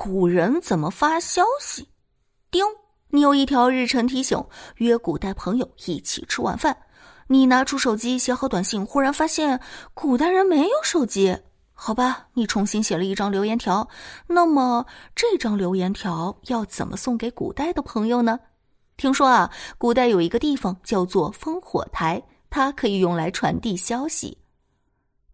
[0.00, 1.88] 古人怎么发消息？
[2.52, 2.64] 叮，
[3.08, 4.40] 你有一条日程提醒，
[4.76, 6.76] 约古代朋友一起吃晚饭。
[7.26, 9.60] 你拿出手机写好短信，忽然发现
[9.94, 11.36] 古代人没有手机。
[11.72, 13.88] 好吧，你重新写了一张留言条。
[14.28, 14.86] 那么
[15.16, 18.38] 这张留言条要怎么送给古代的朋友呢？
[18.96, 24.38] 听说啊，古代有一个地方叫做烽火台，它可以用来传递消息。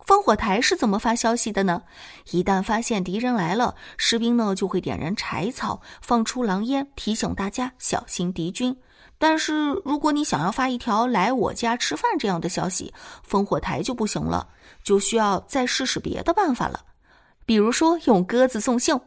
[0.07, 1.83] 烽火台是怎么发消息的呢？
[2.31, 8.77] 一旦发现敌人来了，士兵呢就会点燃柴草，放出狼烟，提醒大家小心敌军。
[9.17, 12.93] 但是如果你想要发一条“来我家吃饭”这样的消息，
[13.27, 14.47] 烽火台就不行了，
[14.83, 16.85] 就需要再试试别的办法了。
[17.47, 18.99] 比如说用鸽子送信，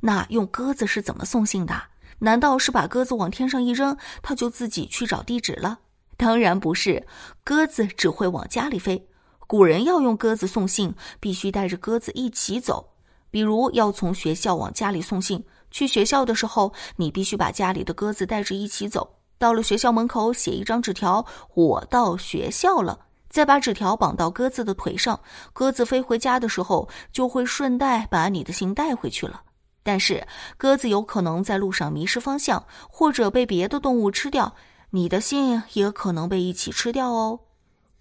[0.00, 1.74] 那用鸽子是怎么送信的？
[2.18, 5.78] 难道是把鸽子往天上一扔，它就自己去找地址了？
[6.18, 7.06] 当然不是，
[7.42, 9.08] 鸽子只会往家里飞。
[9.52, 12.88] 古人要用鸽子送信，必须带着鸽子一起走。
[13.30, 19.16] 比如要从学校往家里送信，去学校的时候，你必须把家里的鸽子带着一起走。
[19.36, 25.20] 到了学校门口，写一张纸条：“我到学校了。”再把纸条绑到鸽子的腿上，
[25.52, 29.42] 鸽子飞回家的时候，就会顺带把你的信带回去了。
[29.82, 34.54] 但是鸽子有可能在路上迷失方向，或者被别的动物吃掉，
[34.88, 37.40] 你的信也可能被一起吃掉哦。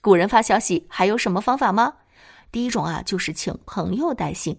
[0.01, 1.93] 古人发消息还有什么方法吗？
[2.51, 4.57] 第一种啊，就是请朋友带信，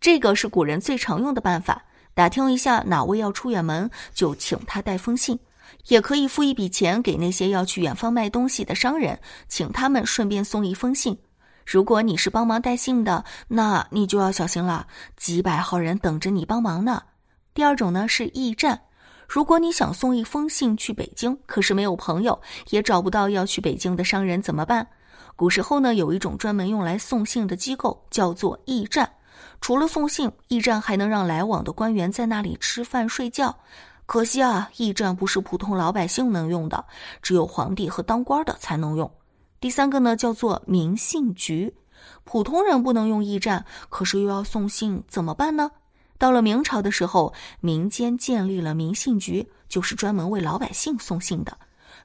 [0.00, 1.84] 这个是古人最常用的办法。
[2.14, 5.38] 打听一下哪位要出远门，就请他带封信。
[5.86, 11.16] 也可以付一笔钱给那些要去远方卖东西的商人，请他们顺便送一封信。
[11.64, 17.00] 如果你是帮忙带信的，那你就要小心了，几百号人等着你帮忙呢。
[17.54, 18.80] 第二种呢是驿站。
[19.28, 24.86] 如果你想送一封信去北京，可是没有朋友，也找不到要去北京的商人，怎么办？
[25.34, 29.10] 古时候呢，有一种专门用来送信的机构，叫做驿站。
[29.60, 33.56] 除了送信，驿站还能让来往的官员在那里吃饭睡觉。
[34.04, 36.84] 可惜啊，驿站不是普通老百姓能用的，
[37.22, 39.10] 只有皇帝和当官的才能用。
[39.58, 41.72] 第三个呢，叫做民信局，
[42.24, 45.70] 普通人不能用驿站，可是又要送信，怎么办呢？
[46.22, 51.58] 到了明朝的时候，民间建立了民信局，就是专门为老百姓送信的。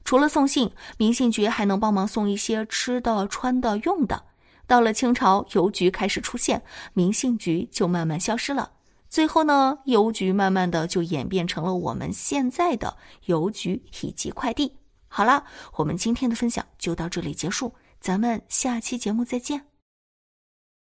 [0.04, 4.24] 除了送信，民信局还能帮忙送一些吃的、穿的、用的。
[4.66, 6.60] 到了清朝，邮局开始出现，
[6.94, 8.72] 民信局就慢慢消失了。
[9.08, 12.96] 最后呢，邮局慢慢的就演变成了我们现在的
[13.26, 14.72] 邮局以及快递。
[15.06, 15.44] 好了，
[15.76, 19.77] 我们今天的分享就到这里结束，咱们下期节目再见。